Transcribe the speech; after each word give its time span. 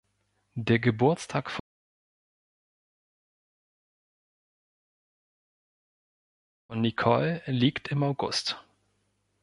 Der 0.55 0.79
Geburtstag 0.79 1.51
von 1.51 1.61
Nicole 6.81 7.43
liegt 7.45 7.89
im 7.89 8.01
August. 8.01 8.59